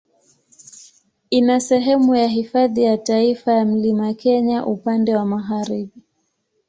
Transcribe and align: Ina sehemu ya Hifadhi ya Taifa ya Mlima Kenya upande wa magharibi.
Ina 1.29 1.59
sehemu 1.59 2.15
ya 2.15 2.27
Hifadhi 2.27 2.83
ya 2.83 2.97
Taifa 2.97 3.51
ya 3.53 3.65
Mlima 3.65 4.13
Kenya 4.13 4.65
upande 4.65 5.15
wa 5.15 5.25
magharibi. 5.25 6.01